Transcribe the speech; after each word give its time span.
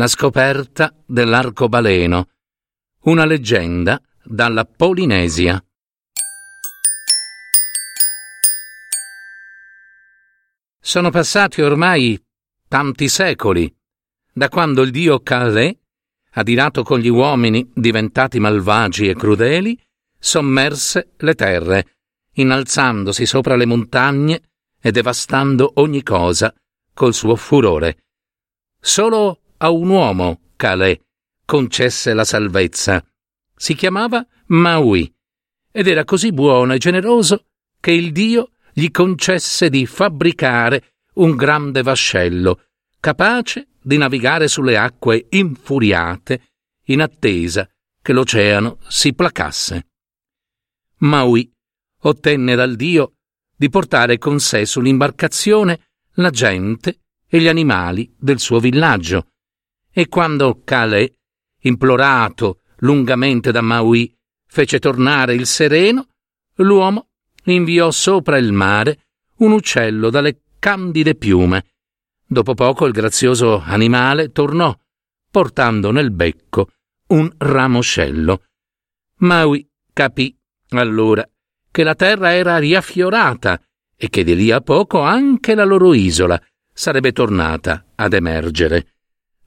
la 0.00 0.06
scoperta 0.06 0.94
dell'arcobaleno. 1.04 2.28
Una 3.02 3.26
leggenda 3.26 4.00
dalla 4.24 4.64
Polinesia. 4.64 5.62
Sono 10.80 11.10
passati 11.10 11.60
ormai 11.60 12.18
tanti 12.66 13.10
secoli 13.10 13.70
da 14.32 14.48
quando 14.48 14.80
il 14.80 14.90
dio 14.90 15.20
Calais, 15.20 15.76
adirato 16.30 16.82
con 16.82 16.98
gli 16.98 17.08
uomini 17.08 17.70
diventati 17.74 18.40
malvagi 18.40 19.06
e 19.06 19.14
crudeli, 19.14 19.78
sommerse 20.18 21.10
le 21.18 21.34
terre, 21.34 21.96
innalzandosi 22.36 23.26
sopra 23.26 23.54
le 23.54 23.66
montagne 23.66 24.40
e 24.80 24.92
devastando 24.92 25.72
ogni 25.74 26.02
cosa 26.02 26.54
col 26.94 27.12
suo 27.12 27.36
furore. 27.36 28.04
Solo 28.80 29.40
a 29.62 29.70
un 29.70 29.88
uomo, 29.88 30.40
Calais, 30.56 30.98
concesse 31.44 32.14
la 32.14 32.24
salvezza. 32.24 33.04
Si 33.54 33.74
chiamava 33.74 34.26
Maui 34.46 35.12
ed 35.70 35.86
era 35.86 36.04
così 36.04 36.32
buono 36.32 36.72
e 36.72 36.78
generoso 36.78 37.46
che 37.78 37.92
il 37.92 38.12
Dio 38.12 38.52
gli 38.72 38.90
concesse 38.90 39.68
di 39.68 39.86
fabbricare 39.86 40.94
un 41.14 41.36
grande 41.36 41.82
vascello, 41.82 42.68
capace 43.00 43.68
di 43.82 43.96
navigare 43.96 44.48
sulle 44.48 44.76
acque 44.76 45.26
infuriate 45.30 46.42
in 46.84 47.02
attesa 47.02 47.68
che 48.00 48.12
l'oceano 48.12 48.78
si 48.88 49.12
placasse. 49.12 49.88
Maui 50.98 51.50
ottenne 52.02 52.54
dal 52.54 52.76
Dio 52.76 53.12
di 53.56 53.68
portare 53.68 54.16
con 54.16 54.40
sé 54.40 54.64
sull'imbarcazione 54.64 55.88
la 56.14 56.30
gente 56.30 57.00
e 57.26 57.40
gli 57.40 57.48
animali 57.48 58.14
del 58.18 58.38
suo 58.38 58.58
villaggio, 58.58 59.26
e 59.92 60.08
quando 60.08 60.62
Calais, 60.64 61.10
implorato 61.62 62.60
lungamente 62.78 63.52
da 63.52 63.60
Maui, 63.60 64.14
fece 64.46 64.78
tornare 64.78 65.34
il 65.34 65.46
sereno, 65.46 66.08
l'uomo 66.56 67.08
inviò 67.44 67.90
sopra 67.90 68.36
il 68.36 68.52
mare 68.52 69.04
un 69.36 69.52
uccello 69.52 70.10
dalle 70.10 70.42
candide 70.58 71.14
piume. 71.14 71.66
Dopo 72.26 72.54
poco 72.54 72.86
il 72.86 72.92
grazioso 72.92 73.60
animale 73.60 74.30
tornò, 74.30 74.76
portando 75.30 75.90
nel 75.90 76.10
becco 76.10 76.70
un 77.08 77.30
ramoscello. 77.36 78.44
Maui 79.18 79.68
capì 79.92 80.36
allora 80.70 81.28
che 81.70 81.82
la 81.82 81.94
terra 81.94 82.34
era 82.34 82.58
riaffiorata 82.58 83.60
e 83.96 84.08
che 84.08 84.24
di 84.24 84.34
lì 84.34 84.50
a 84.50 84.60
poco 84.60 85.00
anche 85.00 85.54
la 85.54 85.64
loro 85.64 85.92
isola 85.94 86.40
sarebbe 86.72 87.12
tornata 87.12 87.92
ad 87.94 88.12
emergere. 88.12 88.94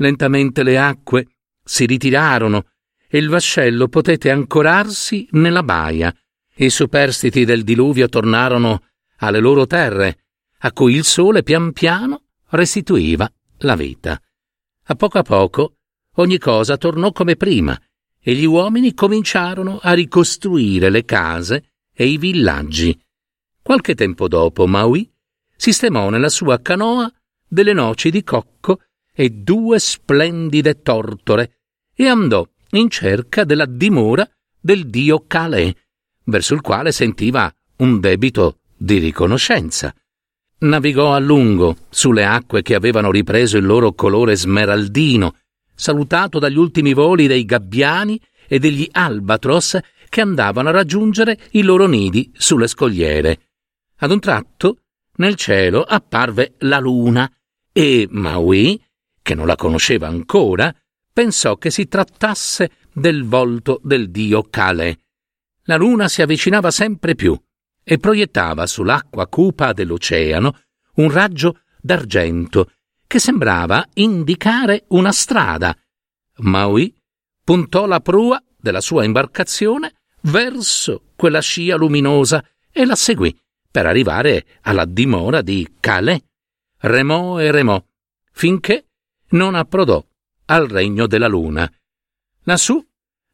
Lentamente 0.00 0.62
le 0.62 0.78
acque 0.78 1.26
si 1.62 1.86
ritirarono 1.86 2.68
e 3.06 3.18
il 3.18 3.28
vascello 3.28 3.88
potette 3.88 4.30
ancorarsi 4.30 5.28
nella 5.32 5.62
baia. 5.62 6.14
I 6.56 6.70
superstiti 6.70 7.44
del 7.44 7.64
diluvio 7.64 8.08
tornarono 8.08 8.84
alle 9.18 9.40
loro 9.40 9.66
terre, 9.66 10.24
a 10.60 10.72
cui 10.72 10.94
il 10.94 11.04
sole 11.04 11.42
pian 11.42 11.72
piano 11.72 12.24
restituiva 12.50 13.30
la 13.58 13.76
vita. 13.76 14.20
A 14.84 14.94
poco 14.94 15.18
a 15.18 15.22
poco 15.22 15.76
ogni 16.16 16.38
cosa 16.38 16.76
tornò 16.76 17.12
come 17.12 17.36
prima 17.36 17.78
e 18.18 18.34
gli 18.34 18.44
uomini 18.44 18.94
cominciarono 18.94 19.78
a 19.82 19.92
ricostruire 19.92 20.88
le 20.88 21.04
case 21.04 21.72
e 21.92 22.06
i 22.06 22.16
villaggi. 22.16 22.98
Qualche 23.62 23.94
tempo 23.94 24.28
dopo 24.28 24.66
Maui 24.66 25.10
sistemò 25.54 26.08
nella 26.08 26.30
sua 26.30 26.60
canoa 26.60 27.10
delle 27.46 27.74
noci 27.74 28.10
di 28.10 28.22
cocco 28.22 28.80
e 29.20 29.28
due 29.28 29.78
splendide 29.78 30.80
tortore 30.80 31.58
e 31.94 32.06
andò 32.06 32.42
in 32.70 32.88
cerca 32.88 33.44
della 33.44 33.66
dimora 33.66 34.26
del 34.58 34.86
dio 34.86 35.24
Calais, 35.26 35.74
verso 36.24 36.54
il 36.54 36.62
quale 36.62 36.90
sentiva 36.90 37.52
un 37.76 38.00
debito 38.00 38.60
di 38.74 38.96
riconoscenza. 38.96 39.94
Navigò 40.60 41.12
a 41.12 41.18
lungo 41.18 41.76
sulle 41.90 42.24
acque 42.24 42.62
che 42.62 42.74
avevano 42.74 43.10
ripreso 43.10 43.58
il 43.58 43.66
loro 43.66 43.92
colore 43.92 44.36
smeraldino, 44.36 45.36
salutato 45.74 46.38
dagli 46.38 46.56
ultimi 46.56 46.94
voli 46.94 47.26
dei 47.26 47.44
gabbiani 47.44 48.18
e 48.48 48.58
degli 48.58 48.88
albatros 48.90 49.78
che 50.08 50.22
andavano 50.22 50.70
a 50.70 50.72
raggiungere 50.72 51.38
i 51.50 51.60
loro 51.60 51.86
nidi 51.86 52.32
sulle 52.34 52.66
scogliere. 52.66 53.38
Ad 53.96 54.12
un 54.12 54.18
tratto, 54.18 54.78
nel 55.16 55.34
cielo 55.34 55.82
apparve 55.82 56.54
la 56.60 56.78
luna 56.78 57.30
e 57.70 58.08
Maui 58.10 58.80
che 59.30 59.36
non 59.36 59.46
la 59.46 59.54
conosceva 59.54 60.08
ancora, 60.08 60.74
pensò 61.12 61.54
che 61.56 61.70
si 61.70 61.86
trattasse 61.86 62.72
del 62.92 63.22
volto 63.22 63.80
del 63.84 64.10
dio 64.10 64.42
Calais. 64.42 64.96
La 65.66 65.76
luna 65.76 66.08
si 66.08 66.20
avvicinava 66.20 66.72
sempre 66.72 67.14
più 67.14 67.40
e 67.84 67.98
proiettava 67.98 68.66
sull'acqua 68.66 69.28
cupa 69.28 69.72
dell'oceano 69.72 70.58
un 70.94 71.12
raggio 71.12 71.60
d'argento 71.80 72.72
che 73.06 73.20
sembrava 73.20 73.86
indicare 73.94 74.86
una 74.88 75.12
strada. 75.12 75.78
Maui 76.38 76.92
puntò 77.44 77.86
la 77.86 78.00
prua 78.00 78.42
della 78.58 78.80
sua 78.80 79.04
imbarcazione 79.04 79.92
verso 80.22 81.04
quella 81.14 81.40
scia 81.40 81.76
luminosa 81.76 82.44
e 82.72 82.84
la 82.84 82.96
seguì 82.96 83.32
per 83.70 83.86
arrivare 83.86 84.44
alla 84.62 84.86
dimora 84.86 85.40
di 85.40 85.76
Calais. 85.78 86.20
Remò 86.78 87.38
e 87.38 87.52
remò 87.52 87.80
finché 88.32 88.86
non 89.30 89.54
approdò 89.54 90.04
al 90.46 90.68
regno 90.68 91.06
della 91.06 91.28
luna. 91.28 91.70
Lassù 92.44 92.82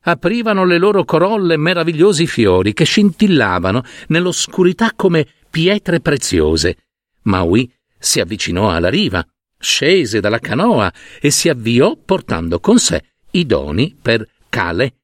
aprivano 0.03 0.65
le 0.65 0.79
loro 0.79 1.05
corolle 1.05 1.57
meravigliosi 1.57 2.27
fiori 2.27 2.73
che 2.73 2.85
scintillavano 2.85 3.83
nell'oscurità 4.09 4.93
come 4.95 5.27
pietre 5.51 6.01
preziose. 6.01 6.77
Maui 7.23 7.73
si 7.99 8.21
avvicinò 8.21 8.71
alla 8.71 8.89
riva, 8.89 9.27
scese 9.59 10.21
dalla 10.21 10.39
canoa 10.39 10.93
e 11.21 11.31
si 11.31 11.49
avviò 11.49 11.97
portando 11.97 12.61
con 12.61 12.79
sé 12.79 13.05
i 13.33 13.47
doni 13.47 13.97
per 14.01 14.29
Cale. 14.49 15.01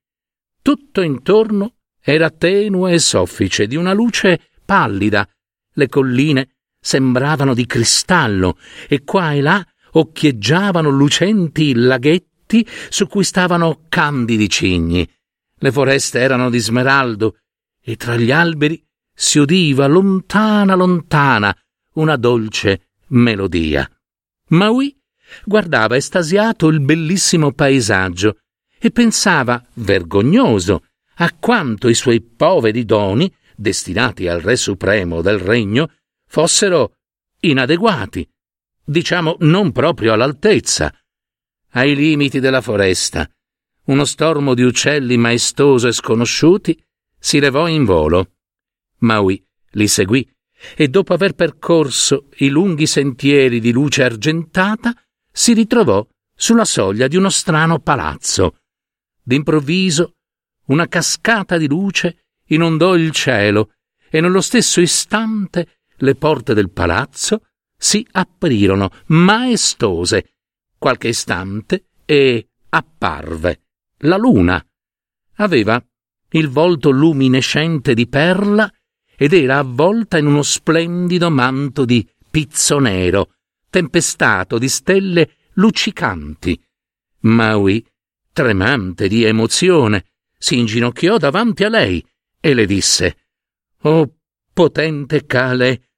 Tutto 0.62 1.00
intorno 1.00 1.74
era 2.00 2.30
tenue 2.30 2.92
e 2.92 2.98
soffice 2.98 3.66
di 3.66 3.76
una 3.76 3.92
luce 3.92 4.50
pallida. 4.64 5.28
Le 5.74 5.88
colline 5.88 6.48
sembravano 6.80 7.54
di 7.54 7.66
cristallo 7.66 8.56
e 8.88 9.02
qua 9.04 9.32
e 9.32 9.40
là 9.40 9.66
occhieggiavano 9.92 10.90
lucenti 10.90 11.74
laghetti 11.74 12.66
su 12.88 13.06
cui 13.06 13.24
stavano 13.24 13.84
candidi 13.88 14.48
cigni. 14.48 15.08
Le 15.58 15.72
foreste 15.72 16.18
erano 16.20 16.50
di 16.50 16.58
smeraldo 16.58 17.36
e 17.80 17.96
tra 17.96 18.16
gli 18.16 18.30
alberi 18.30 18.84
si 19.14 19.38
udiva 19.38 19.86
lontana 19.86 20.74
lontana 20.74 21.56
una 21.94 22.16
dolce 22.16 22.88
melodia. 23.08 23.88
Maui 24.48 24.96
guardava 25.44 25.96
estasiato 25.96 26.68
il 26.68 26.80
bellissimo 26.80 27.52
paesaggio 27.52 28.38
e 28.78 28.90
pensava, 28.90 29.64
vergognoso, 29.74 30.84
a 31.16 31.32
quanto 31.38 31.88
i 31.88 31.94
suoi 31.94 32.20
poveri 32.20 32.84
doni, 32.84 33.32
destinati 33.54 34.26
al 34.26 34.40
Re 34.40 34.56
Supremo 34.56 35.22
del 35.22 35.38
Regno, 35.38 35.90
fossero 36.26 36.96
inadeguati 37.40 38.28
diciamo 38.84 39.36
non 39.40 39.72
proprio 39.72 40.12
all'altezza, 40.12 40.92
ai 41.70 41.94
limiti 41.94 42.40
della 42.40 42.60
foresta. 42.60 43.28
Uno 43.84 44.04
stormo 44.04 44.54
di 44.54 44.62
uccelli 44.62 45.16
maestoso 45.16 45.88
e 45.88 45.92
sconosciuti 45.92 46.80
si 47.18 47.40
levò 47.40 47.66
in 47.68 47.84
volo. 47.84 48.32
Maui 48.98 49.44
li 49.72 49.88
seguì 49.88 50.28
e 50.76 50.88
dopo 50.88 51.12
aver 51.12 51.34
percorso 51.34 52.28
i 52.36 52.48
lunghi 52.48 52.86
sentieri 52.86 53.58
di 53.58 53.72
luce 53.72 54.04
argentata, 54.04 54.94
si 55.30 55.54
ritrovò 55.54 56.06
sulla 56.34 56.64
soglia 56.64 57.08
di 57.08 57.16
uno 57.16 57.30
strano 57.30 57.80
palazzo. 57.80 58.58
D'improvviso 59.22 60.14
una 60.66 60.86
cascata 60.86 61.56
di 61.56 61.66
luce 61.66 62.26
inondò 62.46 62.94
il 62.94 63.10
cielo 63.10 63.72
e 64.08 64.20
nello 64.20 64.40
stesso 64.40 64.80
istante 64.80 65.80
le 65.96 66.14
porte 66.14 66.54
del 66.54 66.70
palazzo 66.70 67.46
si 67.82 68.06
aprirono 68.12 68.90
maestose 69.06 70.34
qualche 70.78 71.08
istante 71.08 71.86
e 72.04 72.50
apparve 72.68 73.62
la 74.02 74.16
luna. 74.16 74.64
Aveva 75.38 75.84
il 76.30 76.48
volto 76.48 76.90
luminescente 76.90 77.94
di 77.94 78.06
perla 78.06 78.72
ed 79.16 79.32
era 79.32 79.58
avvolta 79.58 80.16
in 80.16 80.26
uno 80.26 80.42
splendido 80.42 81.28
manto 81.28 81.84
di 81.84 82.08
pizzo 82.30 82.78
nero, 82.78 83.34
tempestato 83.68 84.58
di 84.58 84.68
stelle 84.68 85.30
luccicanti. 85.54 86.64
Maui, 87.22 87.84
tremante 88.32 89.08
di 89.08 89.24
emozione, 89.24 90.04
si 90.38 90.56
inginocchiò 90.56 91.16
davanti 91.16 91.64
a 91.64 91.68
lei 91.68 92.04
e 92.38 92.54
le 92.54 92.64
disse 92.64 93.16
Oh 93.80 94.18
potente 94.52 95.26
Cale, 95.26 95.91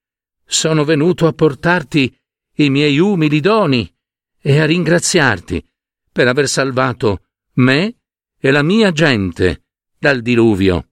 sono 0.44 0.84
venuto 0.84 1.26
a 1.26 1.32
portarti 1.32 2.16
i 2.56 2.70
miei 2.70 2.98
umili 2.98 3.40
doni 3.40 3.92
e 4.40 4.60
a 4.60 4.66
ringraziarti 4.66 5.66
per 6.12 6.28
aver 6.28 6.48
salvato 6.48 7.24
me 7.54 7.96
e 8.38 8.50
la 8.50 8.62
mia 8.62 8.92
gente 8.92 9.64
dal 9.98 10.20
diluvio. 10.20 10.90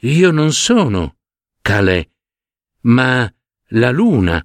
Io 0.00 0.30
non 0.30 0.52
sono 0.52 1.16
Calè, 1.60 2.08
ma 2.82 3.32
la 3.72 3.90
luna, 3.90 4.44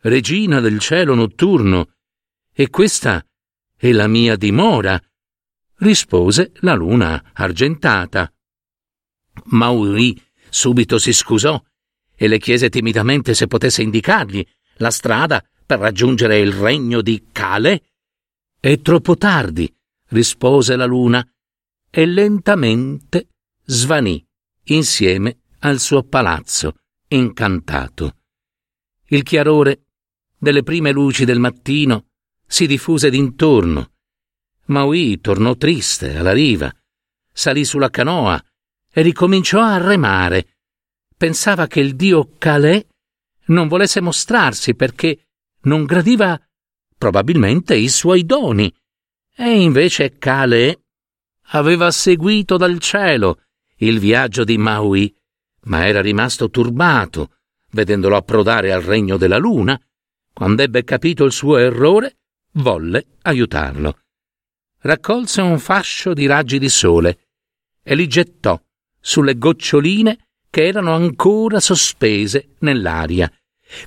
regina 0.00 0.60
del 0.60 0.78
cielo 0.78 1.14
notturno, 1.14 1.94
e 2.52 2.68
questa 2.68 3.24
è 3.76 3.92
la 3.92 4.06
mia 4.06 4.36
dimora, 4.36 5.00
rispose 5.78 6.52
la 6.60 6.74
luna 6.74 7.30
argentata. 7.34 8.32
Mauri 9.46 10.20
subito 10.48 10.98
si 10.98 11.12
scusò 11.12 11.62
e 12.16 12.26
le 12.28 12.38
chiese 12.38 12.70
timidamente 12.70 13.34
se 13.34 13.46
potesse 13.46 13.82
indicargli 13.82 14.44
la 14.78 14.90
strada 14.90 15.44
per 15.64 15.78
raggiungere 15.78 16.38
il 16.38 16.52
regno 16.52 17.02
di 17.02 17.28
Cale. 17.30 17.90
È 18.58 18.80
troppo 18.80 19.16
tardi, 19.16 19.72
rispose 20.08 20.76
la 20.76 20.86
luna, 20.86 21.26
e 21.90 22.06
lentamente 22.06 23.28
svanì 23.64 24.24
insieme 24.64 25.40
al 25.60 25.78
suo 25.78 26.02
palazzo 26.02 26.74
incantato. 27.08 28.16
Il 29.06 29.22
chiarore 29.22 29.86
delle 30.38 30.62
prime 30.62 30.90
luci 30.92 31.24
del 31.24 31.38
mattino 31.38 32.06
si 32.46 32.66
diffuse 32.66 33.10
d'intorno. 33.10 33.92
Maui 34.66 35.20
tornò 35.20 35.54
triste 35.56 36.16
alla 36.16 36.32
riva, 36.32 36.72
salì 37.32 37.64
sulla 37.64 37.90
canoa 37.90 38.42
e 38.92 39.02
ricominciò 39.02 39.60
a 39.60 39.78
remare. 39.78 40.55
Pensava 41.16 41.66
che 41.66 41.80
il 41.80 41.96
dio 41.96 42.30
Calais 42.38 42.84
non 43.46 43.68
volesse 43.68 44.00
mostrarsi 44.00 44.74
perché 44.74 45.28
non 45.62 45.84
gradiva 45.84 46.38
probabilmente 46.96 47.74
i 47.74 47.88
suoi 47.88 48.24
doni. 48.24 48.72
E 49.34 49.60
invece 49.60 50.18
Calais 50.18 50.76
aveva 51.50 51.90
seguito 51.90 52.56
dal 52.56 52.78
cielo 52.78 53.42
il 53.76 53.98
viaggio 53.98 54.44
di 54.44 54.58
Maui, 54.58 55.14
ma 55.64 55.86
era 55.86 56.00
rimasto 56.00 56.50
turbato 56.50 57.36
vedendolo 57.70 58.16
approdare 58.16 58.72
al 58.72 58.82
regno 58.82 59.16
della 59.16 59.36
luna. 59.36 59.78
Quando 60.32 60.62
ebbe 60.62 60.84
capito 60.84 61.24
il 61.24 61.32
suo 61.32 61.56
errore, 61.56 62.18
volle 62.52 63.06
aiutarlo. 63.22 64.00
Raccolse 64.80 65.40
un 65.40 65.58
fascio 65.58 66.12
di 66.12 66.26
raggi 66.26 66.58
di 66.58 66.68
sole 66.68 67.28
e 67.82 67.94
li 67.94 68.06
gettò 68.06 68.60
sulle 69.00 69.36
goccioline 69.36 70.25
che 70.50 70.66
erano 70.66 70.94
ancora 70.94 71.60
sospese 71.60 72.54
nell'aria. 72.60 73.30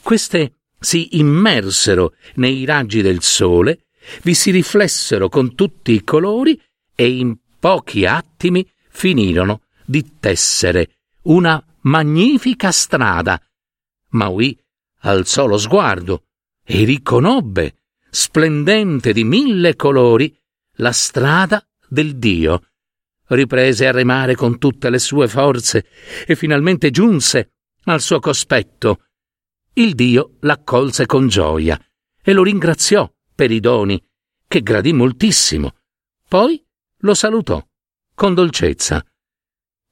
Queste 0.01 0.59
si 0.79 1.17
immersero 1.17 2.13
nei 2.35 2.65
raggi 2.65 3.01
del 3.01 3.21
sole, 3.21 3.85
vi 4.23 4.33
si 4.33 4.51
riflessero 4.51 5.29
con 5.29 5.55
tutti 5.55 5.91
i 5.91 6.03
colori 6.03 6.59
e 6.95 7.09
in 7.09 7.37
pochi 7.59 8.05
attimi 8.05 8.67
finirono 8.89 9.63
di 9.85 10.17
tessere 10.19 10.97
una 11.23 11.63
magnifica 11.81 12.71
strada. 12.71 13.41
Maui 14.09 14.57
alzò 15.01 15.45
lo 15.45 15.57
sguardo 15.57 16.25
e 16.63 16.83
riconobbe, 16.83 17.75
splendente 18.09 19.13
di 19.13 19.23
mille 19.23 19.75
colori, 19.75 20.35
la 20.75 20.91
strada 20.91 21.65
del 21.87 22.17
Dio. 22.17 22.63
Riprese 23.29 23.87
a 23.87 23.91
remare 23.91 24.35
con 24.35 24.57
tutte 24.57 24.89
le 24.89 24.99
sue 24.99 25.27
forze 25.27 25.85
e 26.25 26.35
finalmente 26.35 26.89
giunse 26.89 27.51
al 27.83 28.01
suo 28.01 28.19
cospetto 28.19 29.03
il 29.73 29.95
dio 29.95 30.35
l'accolse 30.41 31.05
con 31.05 31.27
gioia 31.27 31.79
e 32.21 32.33
lo 32.33 32.43
ringraziò 32.43 33.09
per 33.33 33.51
i 33.51 33.59
doni, 33.59 34.03
che 34.47 34.61
gradì 34.61 34.91
moltissimo. 34.93 35.77
Poi 36.27 36.63
lo 36.99 37.13
salutò 37.13 37.65
con 38.13 38.33
dolcezza. 38.33 39.05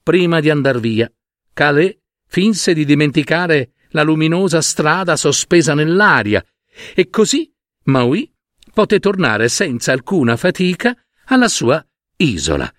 Prima 0.03 0.39
di 0.39 0.49
andar 0.49 0.79
via, 0.79 1.09
Calais 1.53 1.95
finse 2.27 2.73
di 2.73 2.83
dimenticare 2.85 3.71
la 3.91 4.03
luminosa 4.03 4.61
strada 4.61 5.15
sospesa 5.15 5.73
nell'aria 5.73 6.45
e 6.93 7.09
così 7.09 7.51
Maui 7.83 8.31
poté 8.73 8.99
tornare 8.99 9.47
senza 9.47 9.93
alcuna 9.93 10.35
fatica 10.35 10.95
alla 11.25 11.47
sua 11.47 11.83
isola. 12.17 12.69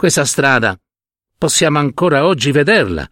Questa 0.00 0.24
strada 0.24 0.80
possiamo 1.36 1.78
ancora 1.78 2.24
oggi 2.24 2.52
vederla, 2.52 3.06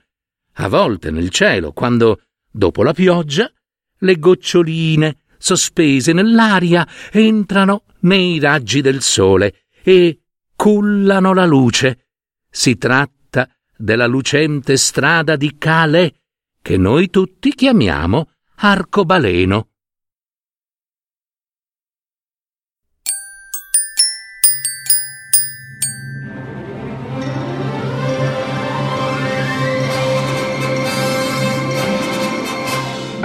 a 0.55 0.69
volte 0.69 1.11
nel 1.11 1.29
cielo, 1.29 1.75
quando 1.75 2.23
Dopo 2.51 2.83
la 2.83 2.95
pioggia, 2.95 3.53
le 3.99 4.19
goccioline 4.19 5.19
sospese 5.37 6.15
nell'aria 6.15 6.89
entrano 7.13 7.83
nei 8.01 8.39
raggi 8.39 8.81
del 8.81 9.03
sole 9.03 9.67
e 9.83 10.23
cullano 10.57 11.35
la 11.35 11.45
luce. 11.45 12.07
Si 12.49 12.79
tratta 12.79 13.51
della 13.77 14.07
lucente 14.07 14.79
strada 14.79 15.37
di 15.37 15.59
Cale, 15.59 16.23
che 16.63 16.79
noi 16.79 17.11
tutti 17.11 17.55
chiamiamo 17.55 18.31
arcobaleno. 18.55 19.73